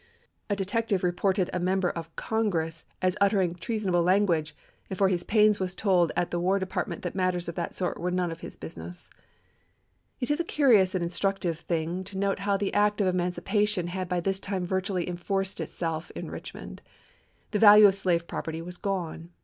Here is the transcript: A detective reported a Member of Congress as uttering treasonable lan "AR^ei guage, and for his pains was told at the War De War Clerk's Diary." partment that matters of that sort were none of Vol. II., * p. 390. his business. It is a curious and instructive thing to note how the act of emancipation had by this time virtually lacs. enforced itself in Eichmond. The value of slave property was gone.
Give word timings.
A 0.49 0.55
detective 0.55 1.03
reported 1.03 1.51
a 1.53 1.59
Member 1.59 1.91
of 1.91 2.15
Congress 2.15 2.85
as 3.03 3.15
uttering 3.21 3.53
treasonable 3.53 4.01
lan 4.01 4.23
"AR^ei 4.23 4.29
guage, 4.29 4.55
and 4.89 4.97
for 4.97 5.09
his 5.09 5.23
pains 5.23 5.59
was 5.59 5.75
told 5.75 6.11
at 6.15 6.31
the 6.31 6.39
War 6.39 6.57
De 6.57 6.65
War 6.65 6.65
Clerk's 6.65 6.65
Diary." 6.65 6.73
partment 6.73 7.01
that 7.03 7.13
matters 7.13 7.47
of 7.47 7.53
that 7.53 7.75
sort 7.75 7.99
were 7.99 8.09
none 8.09 8.31
of 8.31 8.41
Vol. 8.41 8.47
II., 8.47 8.51
* 8.51 8.59
p. 8.59 8.59
390. 8.67 8.89
his 8.89 8.95
business. 8.97 9.23
It 10.19 10.31
is 10.31 10.39
a 10.39 10.43
curious 10.43 10.95
and 10.95 11.03
instructive 11.03 11.59
thing 11.59 12.03
to 12.05 12.17
note 12.17 12.39
how 12.39 12.57
the 12.57 12.73
act 12.73 12.99
of 12.99 13.05
emancipation 13.05 13.85
had 13.85 14.09
by 14.09 14.19
this 14.21 14.39
time 14.39 14.65
virtually 14.65 15.03
lacs. 15.03 15.11
enforced 15.11 15.61
itself 15.61 16.09
in 16.15 16.31
Eichmond. 16.31 16.79
The 17.51 17.59
value 17.59 17.85
of 17.87 17.93
slave 17.93 18.25
property 18.25 18.63
was 18.63 18.77
gone. 18.77 19.29